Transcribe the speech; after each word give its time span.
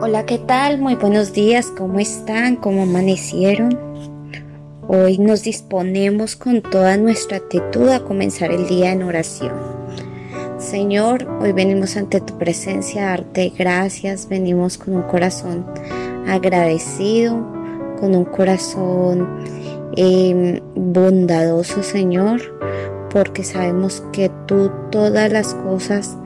Hola, 0.00 0.26
¿qué 0.26 0.38
tal? 0.38 0.78
Muy 0.78 0.94
buenos 0.94 1.32
días, 1.32 1.72
¿cómo 1.76 1.98
están? 1.98 2.54
¿Cómo 2.54 2.84
amanecieron? 2.84 3.76
Hoy 4.86 5.18
nos 5.18 5.42
disponemos 5.42 6.36
con 6.36 6.62
toda 6.62 6.96
nuestra 6.96 7.38
actitud 7.38 7.88
a 7.88 8.04
comenzar 8.04 8.52
el 8.52 8.68
día 8.68 8.92
en 8.92 9.02
oración. 9.02 9.50
Señor, 10.56 11.26
hoy 11.40 11.50
venimos 11.50 11.96
ante 11.96 12.20
tu 12.20 12.38
presencia 12.38 13.08
a 13.08 13.10
darte 13.10 13.52
gracias, 13.58 14.28
venimos 14.28 14.78
con 14.78 14.94
un 14.94 15.02
corazón 15.02 15.66
agradecido, 16.28 17.34
con 17.98 18.14
un 18.14 18.24
corazón 18.24 19.44
em, 19.96 20.60
bondadoso, 20.76 21.82
Señor, 21.82 22.40
porque 23.10 23.42
sabemos 23.42 24.04
que 24.12 24.30
tú 24.46 24.70
todas 24.92 25.32
las 25.32 25.54
cosas 25.54 26.16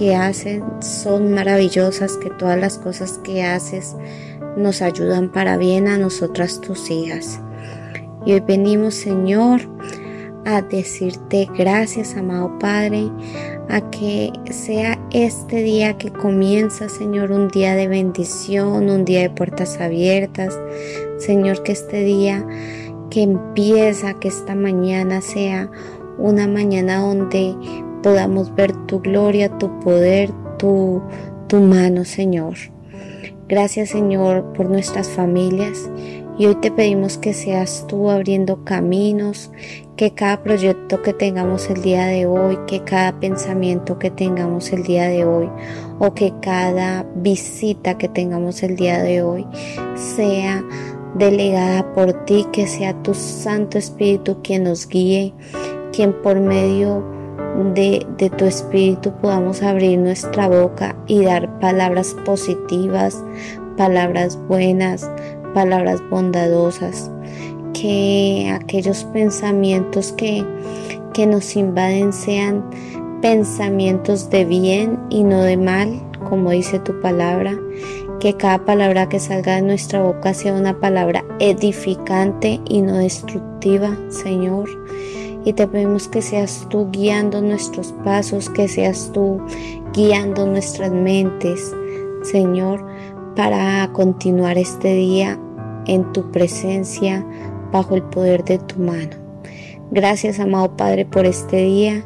que 0.00 0.16
hacen 0.16 0.64
son 0.80 1.34
maravillosas, 1.34 2.16
que 2.16 2.30
todas 2.30 2.58
las 2.58 2.78
cosas 2.78 3.20
que 3.22 3.42
haces 3.42 3.94
nos 4.56 4.80
ayudan 4.80 5.30
para 5.30 5.58
bien 5.58 5.88
a 5.88 5.98
nosotras 5.98 6.62
tus 6.62 6.90
hijas. 6.90 7.38
Y 8.24 8.32
hoy 8.32 8.40
venimos, 8.40 8.94
Señor, 8.94 9.60
a 10.46 10.62
decirte 10.62 11.50
gracias, 11.54 12.16
amado 12.16 12.58
Padre, 12.58 13.10
a 13.68 13.90
que 13.90 14.32
sea 14.50 14.98
este 15.10 15.56
día 15.62 15.98
que 15.98 16.10
comienza, 16.10 16.88
Señor, 16.88 17.30
un 17.30 17.48
día 17.48 17.74
de 17.74 17.86
bendición, 17.86 18.88
un 18.88 19.04
día 19.04 19.20
de 19.20 19.30
puertas 19.30 19.82
abiertas. 19.82 20.58
Señor, 21.18 21.62
que 21.62 21.72
este 21.72 22.04
día 22.04 22.42
que 23.10 23.20
empieza, 23.20 24.14
que 24.14 24.28
esta 24.28 24.54
mañana 24.54 25.20
sea 25.20 25.70
una 26.16 26.46
mañana 26.46 27.02
donde 27.02 27.54
podamos 28.02 28.54
ver 28.54 28.72
tu 28.86 29.00
gloria, 29.00 29.48
tu 29.58 29.78
poder, 29.80 30.30
tu, 30.58 31.02
tu 31.48 31.60
mano, 31.60 32.04
Señor. 32.04 32.54
Gracias, 33.48 33.90
Señor, 33.90 34.52
por 34.52 34.70
nuestras 34.70 35.08
familias. 35.08 35.90
Y 36.38 36.46
hoy 36.46 36.54
te 36.54 36.70
pedimos 36.70 37.18
que 37.18 37.34
seas 37.34 37.84
tú 37.86 38.08
abriendo 38.08 38.64
caminos, 38.64 39.50
que 39.96 40.14
cada 40.14 40.42
proyecto 40.42 41.02
que 41.02 41.12
tengamos 41.12 41.68
el 41.68 41.82
día 41.82 42.06
de 42.06 42.24
hoy, 42.24 42.58
que 42.66 42.82
cada 42.84 43.18
pensamiento 43.20 43.98
que 43.98 44.10
tengamos 44.10 44.72
el 44.72 44.84
día 44.84 45.08
de 45.08 45.26
hoy, 45.26 45.50
o 45.98 46.14
que 46.14 46.32
cada 46.40 47.04
visita 47.16 47.98
que 47.98 48.08
tengamos 48.08 48.62
el 48.62 48.76
día 48.76 49.02
de 49.02 49.22
hoy 49.22 49.46
sea 49.94 50.64
delegada 51.14 51.92
por 51.92 52.24
ti, 52.24 52.46
que 52.52 52.66
sea 52.66 52.94
tu 53.02 53.12
Santo 53.12 53.76
Espíritu 53.76 54.38
quien 54.42 54.64
nos 54.64 54.88
guíe, 54.88 55.34
quien 55.92 56.14
por 56.22 56.40
medio 56.40 57.04
de, 57.64 58.06
de, 58.18 58.30
tu 58.30 58.44
Espíritu 58.44 59.12
podamos 59.20 59.62
abrir 59.62 59.98
nuestra 59.98 60.48
boca 60.48 60.96
y 61.06 61.24
dar 61.24 61.58
palabras 61.60 62.16
positivas, 62.24 63.22
palabras 63.76 64.38
buenas, 64.48 65.10
palabras 65.54 66.02
bondadosas, 66.10 67.10
que 67.72 68.50
aquellos 68.54 69.04
pensamientos 69.04 70.12
que, 70.12 70.44
que 71.12 71.26
nos 71.26 71.56
invaden 71.56 72.12
sean 72.12 72.64
pensamientos 73.22 74.30
de 74.30 74.44
bien 74.44 74.98
y 75.10 75.22
no 75.22 75.42
de 75.42 75.56
mal, 75.56 76.00
como 76.28 76.50
dice 76.50 76.78
tu 76.78 77.00
palabra, 77.00 77.58
que 78.20 78.34
cada 78.34 78.64
palabra 78.64 79.08
que 79.08 79.18
salga 79.18 79.56
de 79.56 79.62
nuestra 79.62 80.02
boca 80.02 80.34
sea 80.34 80.52
una 80.52 80.78
palabra 80.78 81.24
edificante 81.38 82.60
y 82.68 82.82
no 82.82 82.98
destructiva, 82.98 83.96
Señor. 84.08 84.68
Y 85.44 85.52
te 85.54 85.66
pedimos 85.66 86.08
que 86.08 86.22
seas 86.22 86.66
tú 86.68 86.88
guiando 86.90 87.40
nuestros 87.40 87.92
pasos, 88.04 88.50
que 88.50 88.68
seas 88.68 89.10
tú 89.12 89.40
guiando 89.94 90.46
nuestras 90.46 90.92
mentes, 90.92 91.74
Señor, 92.22 92.84
para 93.36 93.88
continuar 93.92 94.58
este 94.58 94.94
día 94.94 95.38
en 95.86 96.12
tu 96.12 96.30
presencia 96.30 97.24
bajo 97.72 97.94
el 97.94 98.02
poder 98.02 98.44
de 98.44 98.58
tu 98.58 98.78
mano. 98.80 99.16
Gracias, 99.90 100.38
amado 100.38 100.76
Padre, 100.76 101.04
por 101.04 101.24
este 101.26 101.56
día. 101.56 102.04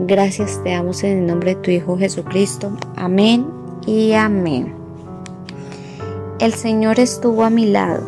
Gracias 0.00 0.60
te 0.64 0.70
damos 0.70 1.04
en 1.04 1.18
el 1.18 1.26
nombre 1.26 1.54
de 1.54 1.60
tu 1.60 1.70
Hijo 1.70 1.98
Jesucristo. 1.98 2.72
Amén 2.96 3.46
y 3.86 4.12
amén. 4.12 4.74
El 6.38 6.54
Señor 6.54 6.98
estuvo 6.98 7.44
a 7.44 7.50
mi 7.50 7.66
lado. 7.66 8.02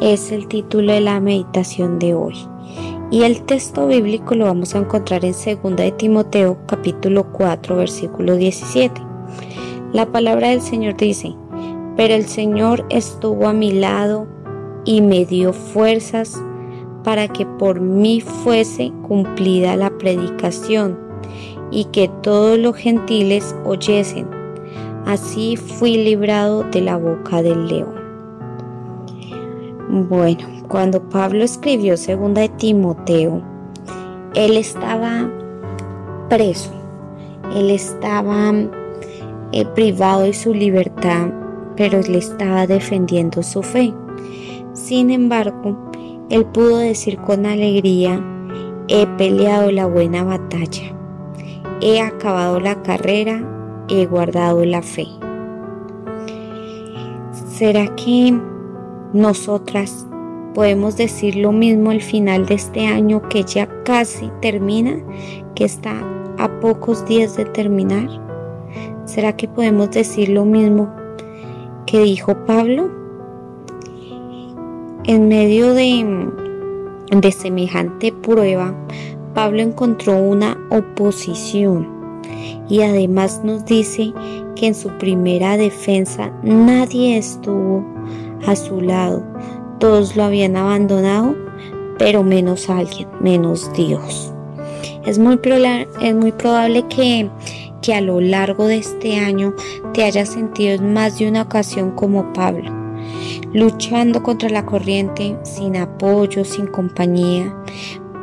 Es 0.00 0.32
el 0.32 0.48
título 0.48 0.92
de 0.92 1.00
la 1.00 1.20
meditación 1.20 2.00
de 2.00 2.14
hoy. 2.14 2.34
Y 3.10 3.22
el 3.22 3.42
texto 3.42 3.86
bíblico 3.86 4.34
lo 4.34 4.46
vamos 4.46 4.74
a 4.74 4.78
encontrar 4.78 5.24
en 5.24 5.32
2 5.32 5.76
de 5.76 5.92
Timoteo 5.92 6.58
capítulo 6.66 7.30
4 7.32 7.76
versículo 7.76 8.36
17. 8.36 9.00
La 9.92 10.06
palabra 10.06 10.48
del 10.48 10.60
Señor 10.60 10.96
dice, 10.96 11.34
pero 11.96 12.14
el 12.14 12.26
Señor 12.26 12.84
estuvo 12.90 13.46
a 13.46 13.52
mi 13.52 13.72
lado 13.72 14.26
y 14.84 15.00
me 15.00 15.24
dio 15.26 15.52
fuerzas 15.52 16.42
para 17.04 17.28
que 17.28 17.46
por 17.46 17.80
mí 17.80 18.20
fuese 18.20 18.92
cumplida 19.06 19.76
la 19.76 19.90
predicación 19.90 20.98
y 21.70 21.84
que 21.86 22.10
todos 22.22 22.58
los 22.58 22.74
gentiles 22.74 23.54
oyesen. 23.64 24.26
Así 25.06 25.56
fui 25.56 25.96
librado 25.98 26.64
de 26.64 26.80
la 26.80 26.96
boca 26.96 27.42
del 27.42 27.68
león. 27.68 27.93
Bueno, 29.96 30.48
cuando 30.66 31.08
Pablo 31.08 31.44
escribió 31.44 31.96
segunda 31.96 32.40
de 32.40 32.48
Timoteo, 32.48 33.42
él 34.34 34.56
estaba 34.56 35.30
preso, 36.28 36.72
él 37.54 37.70
estaba 37.70 38.52
eh, 39.52 39.64
privado 39.74 40.22
de 40.22 40.34
su 40.34 40.52
libertad 40.52 41.28
pero 41.76 42.00
le 42.00 42.18
estaba 42.18 42.66
defendiendo 42.66 43.42
su 43.42 43.62
fe. 43.62 43.92
Sin 44.72 45.10
embargo, 45.10 45.90
él 46.30 46.44
pudo 46.46 46.78
decir 46.78 47.18
con 47.18 47.46
alegría, 47.46 48.20
he 48.88 49.06
peleado 49.18 49.70
la 49.70 49.86
buena 49.86 50.24
batalla, 50.24 50.94
he 51.80 52.00
acabado 52.00 52.60
la 52.60 52.82
carrera, 52.82 53.42
he 53.88 54.06
guardado 54.06 54.64
la 54.64 54.82
fe. 54.82 55.06
¿Será 57.48 57.94
que 57.94 58.38
nosotras 59.14 60.06
podemos 60.54 60.96
decir 60.96 61.36
lo 61.36 61.52
mismo 61.52 61.90
al 61.90 62.02
final 62.02 62.46
de 62.46 62.54
este 62.54 62.86
año 62.86 63.22
que 63.28 63.44
ya 63.44 63.68
casi 63.84 64.28
termina, 64.42 64.96
que 65.54 65.64
está 65.64 65.94
a 66.36 66.60
pocos 66.60 67.06
días 67.06 67.36
de 67.36 67.44
terminar? 67.44 68.08
¿Será 69.04 69.36
que 69.36 69.46
podemos 69.46 69.90
decir 69.92 70.28
lo 70.28 70.44
mismo 70.44 70.92
que 71.86 72.00
dijo 72.00 72.34
Pablo? 72.44 72.90
En 75.04 75.28
medio 75.28 75.74
de, 75.74 76.28
de 77.10 77.32
semejante 77.32 78.12
prueba, 78.12 78.74
Pablo 79.32 79.60
encontró 79.60 80.16
una 80.16 80.58
oposición 80.70 81.88
y 82.68 82.82
además 82.82 83.42
nos 83.44 83.64
dice 83.64 84.12
que 84.56 84.66
en 84.66 84.74
su 84.74 84.88
primera 84.98 85.56
defensa 85.56 86.32
nadie 86.42 87.18
estuvo 87.18 87.93
a 88.46 88.56
su 88.56 88.80
lado, 88.80 89.22
todos 89.78 90.16
lo 90.16 90.24
habían 90.24 90.56
abandonado, 90.56 91.34
pero 91.98 92.22
menos 92.22 92.68
alguien, 92.68 93.08
menos 93.20 93.72
Dios. 93.74 94.32
Es 95.06 95.18
muy, 95.18 95.38
es 96.00 96.14
muy 96.14 96.32
probable 96.32 96.86
que 96.88 97.30
que 97.84 97.92
a 97.92 98.00
lo 98.00 98.18
largo 98.18 98.66
de 98.66 98.78
este 98.78 99.18
año 99.18 99.54
te 99.92 100.04
hayas 100.04 100.30
sentido 100.30 100.72
en 100.72 100.94
más 100.94 101.18
de 101.18 101.28
una 101.28 101.42
ocasión 101.42 101.90
como 101.90 102.32
Pablo, 102.32 102.72
luchando 103.52 104.22
contra 104.22 104.48
la 104.48 104.64
corriente, 104.64 105.36
sin 105.42 105.76
apoyo, 105.76 106.46
sin 106.46 106.66
compañía. 106.66 107.54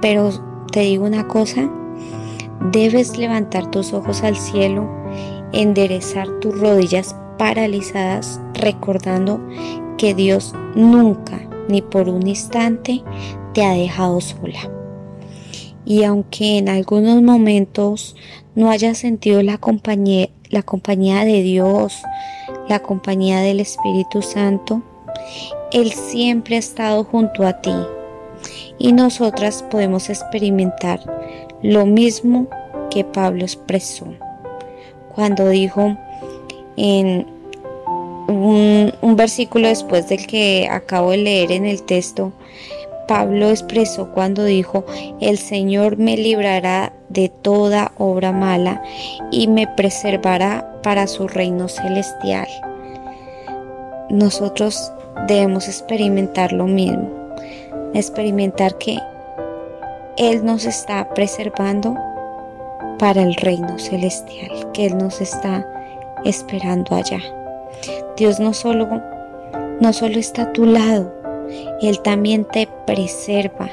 Pero 0.02 0.32
te 0.72 0.80
digo 0.80 1.06
una 1.06 1.28
cosa, 1.28 1.70
debes 2.72 3.20
levantar 3.20 3.70
tus 3.70 3.94
ojos 3.94 4.24
al 4.24 4.36
cielo, 4.36 4.90
enderezar 5.53 6.28
tus 6.40 6.59
rodillas 6.59 7.16
paralizadas, 7.38 8.42
recordando 8.56 9.40
que 9.97 10.14
Dios 10.14 10.53
nunca, 10.76 11.40
ni 11.67 11.82
por 11.82 12.09
un 12.09 12.28
instante, 12.28 13.03
te 13.53 13.64
ha 13.64 13.73
dejado 13.73 14.22
sola. 14.22 14.70
Y 15.85 16.03
aunque 16.03 16.58
en 16.58 16.70
algunos 16.70 17.22
momentos 17.22 18.16
no 18.55 18.70
hayas 18.70 18.99
sentido 18.99 19.41
la 19.41 19.58
compañía, 19.58 20.29
la 20.49 20.64
compañía 20.64 21.26
de 21.26 21.41
Dios, 21.41 22.02
la 22.70 22.79
compañía 22.79 23.40
del 23.40 23.59
Espíritu 23.59 24.22
Santo, 24.22 24.82
Él 25.72 25.91
siempre 25.91 26.55
ha 26.55 26.59
estado 26.59 27.03
junto 27.03 27.46
a 27.46 27.61
ti. 27.61 27.73
Y 28.78 28.94
nosotras 28.94 29.64
podemos 29.70 30.09
experimentar 30.09 30.99
lo 31.61 31.85
mismo 31.85 32.47
que 32.90 33.03
Pablo 33.03 33.44
expresó 33.44 34.08
cuando 35.14 35.49
dijo 35.49 35.97
en 36.78 37.28
un, 38.32 39.16
versículo 39.16 39.68
después 39.68 40.08
del 40.10 40.26
que 40.26 40.68
acabo 40.70 41.12
de 41.12 41.18
leer 41.18 41.52
en 41.52 41.66
el 41.66 41.84
texto, 41.84 42.32
Pablo 43.08 43.50
expresó 43.50 44.12
cuando 44.12 44.46
dijo, 44.46 44.86
el 45.20 45.38
Señor 45.38 45.98
me 45.98 46.18
librará 46.18 46.94
de 47.10 47.30
toda 47.30 47.92
obra 47.98 48.32
mala 48.32 48.82
y 49.32 49.48
me 49.48 49.68
preservará 49.68 50.80
para 50.82 51.08
su 51.08 51.28
reino 51.28 51.68
celestial. 51.68 52.48
nosotros 54.10 54.92
debemos 55.28 55.68
experimentar 55.68 56.52
lo 56.52 56.66
mismo, 56.66 57.10
experimentar 57.94 58.78
que 58.78 58.98
Él 60.18 60.46
nos 60.46 60.66
está 60.66 61.14
preservando 61.14 61.96
para 62.98 63.24
el 63.24 63.36
reino 63.36 63.80
celestial, 63.80 64.72
que 64.74 64.86
Él 64.88 64.98
nos 64.98 65.22
está 65.22 65.66
esperando 66.24 66.96
allá. 66.96 67.41
Dios 68.22 68.40
no 68.40 68.53
solo, 68.53 68.88
no 69.79 69.94
solo 69.94 70.20
está 70.20 70.44
a 70.44 70.53
tu 70.53 70.68
lado, 70.68 71.12
Él 71.82 72.00
también 72.03 72.46
te 72.46 72.70
preserva. 72.85 73.68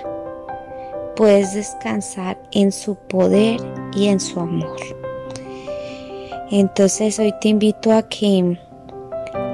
Puedes 1.16 1.52
descansar 1.52 2.38
en 2.52 2.72
su 2.72 2.94
poder 2.94 3.60
y 3.94 4.06
en 4.06 4.18
su 4.18 4.40
amor. 4.40 4.78
Entonces 6.50 7.18
hoy 7.18 7.34
te 7.42 7.48
invito 7.50 7.92
a 7.92 8.08
que 8.08 8.58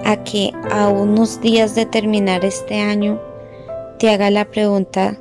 a 0.04 0.22
que 0.22 0.52
a 0.70 0.86
unos 0.86 1.40
días 1.40 1.74
de 1.74 1.86
terminar 1.86 2.44
este 2.44 2.80
año 2.80 3.20
te 3.98 4.10
haga 4.10 4.30
la 4.30 4.44
pregunta 4.44 5.16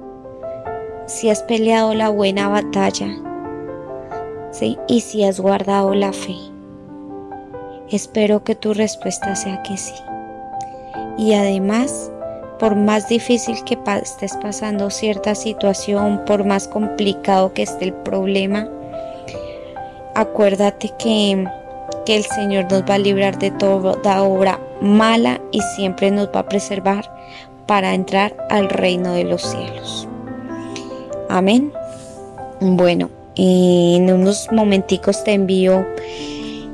si 1.07 1.31
has 1.31 1.41
peleado 1.41 1.95
la 1.95 2.09
buena 2.09 2.47
batalla 2.47 3.07
¿sí? 4.51 4.77
y 4.87 5.01
si 5.01 5.23
has 5.23 5.39
guardado 5.39 5.95
la 5.95 6.13
fe. 6.13 6.52
Espero 7.89 8.43
que 8.43 8.55
tu 8.55 8.73
respuesta 8.73 9.35
sea 9.35 9.61
que 9.63 9.77
sí. 9.77 9.93
Y 11.17 11.33
además, 11.33 12.11
por 12.59 12.75
más 12.75 13.07
difícil 13.09 13.63
que 13.65 13.77
estés 14.01 14.35
pasando 14.41 14.89
cierta 14.89 15.35
situación, 15.35 16.21
por 16.25 16.45
más 16.45 16.67
complicado 16.67 17.53
que 17.53 17.63
esté 17.63 17.85
el 17.85 17.93
problema, 17.93 18.67
acuérdate 20.15 20.91
que, 20.97 21.47
que 22.05 22.15
el 22.15 22.23
Señor 22.23 22.71
nos 22.71 22.83
va 22.83 22.95
a 22.95 22.99
librar 22.99 23.37
de 23.37 23.51
toda 23.51 24.23
obra 24.23 24.59
mala 24.81 25.39
y 25.51 25.61
siempre 25.75 26.11
nos 26.11 26.27
va 26.27 26.39
a 26.39 26.49
preservar 26.49 27.09
para 27.65 27.93
entrar 27.93 28.35
al 28.49 28.69
reino 28.69 29.13
de 29.13 29.23
los 29.23 29.41
cielos. 29.41 30.07
Amén. 31.29 31.71
Bueno, 32.59 33.09
en 33.35 34.11
unos 34.11 34.47
momenticos 34.51 35.23
te 35.23 35.33
envío 35.33 35.85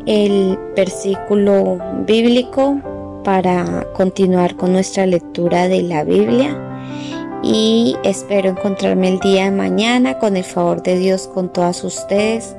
el 0.05 0.57
versículo 0.75 1.77
bíblico 2.05 2.79
para 3.23 3.85
continuar 3.93 4.55
con 4.55 4.73
nuestra 4.73 5.05
lectura 5.05 5.67
de 5.67 5.81
la 5.81 6.03
Biblia 6.03 6.57
y 7.43 7.95
espero 8.03 8.49
encontrarme 8.49 9.09
el 9.09 9.19
día 9.19 9.45
de 9.45 9.51
mañana 9.51 10.19
con 10.19 10.35
el 10.35 10.43
favor 10.43 10.81
de 10.83 10.97
Dios 10.97 11.27
con 11.27 11.51
todas 11.51 11.83
ustedes 11.83 12.55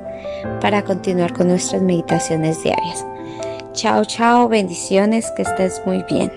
para 0.59 0.83
continuar 0.83 1.33
con 1.33 1.47
nuestras 1.47 1.81
meditaciones 1.81 2.63
diarias. 2.63 3.05
Chao, 3.73 4.03
chao, 4.05 4.47
bendiciones, 4.47 5.31
que 5.31 5.43
estés 5.43 5.81
muy 5.85 6.03
bien. 6.09 6.31